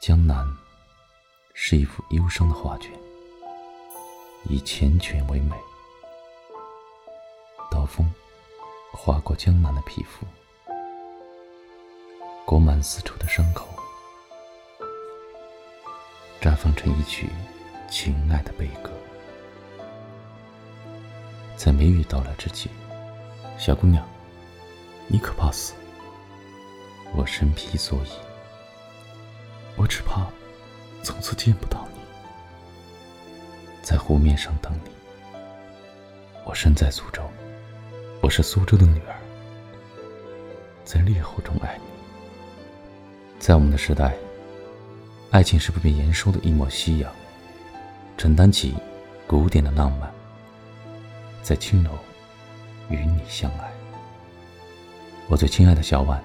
[0.00, 0.50] 江南
[1.52, 2.90] 是一幅忧伤的画卷，
[4.44, 5.54] 以缱绻为美。
[7.70, 8.10] 刀锋
[8.90, 10.26] 划过江南的皮肤，
[12.46, 13.68] 裹满四处的伤口，
[16.40, 17.28] 绽放成一曲
[17.90, 18.90] 情爱的悲歌。
[21.58, 22.70] 在梅雨到来之际，
[23.58, 24.02] 小姑娘，
[25.08, 25.74] 你可怕死？
[27.14, 28.08] 我身披蓑衣，
[29.90, 30.24] 只怕
[31.02, 32.00] 从此见不到你，
[33.82, 34.90] 在湖面上等你。
[36.44, 37.20] 我身在苏州，
[38.20, 39.16] 我是苏州的女儿，
[40.84, 41.82] 在烈火中爱你。
[43.40, 44.14] 在我们的时代，
[45.32, 47.12] 爱情是不被言说的一抹夕阳，
[48.16, 48.76] 承担起
[49.26, 50.08] 古典的浪漫。
[51.42, 51.90] 在青楼
[52.90, 53.68] 与你相爱，
[55.26, 56.22] 我最亲爱的小婉。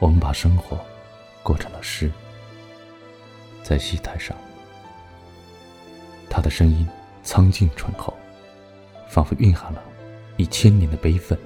[0.00, 0.76] 我们把生活
[1.44, 2.10] 过成了诗，
[3.70, 4.36] 在戏台上，
[6.28, 6.84] 他的声音
[7.22, 8.12] 苍劲醇厚，
[9.08, 9.80] 仿佛蕴含了
[10.36, 11.38] 一千年的悲愤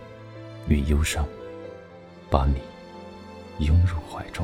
[0.66, 1.28] 与忧伤，
[2.30, 2.62] 把你
[3.66, 4.42] 拥入怀中。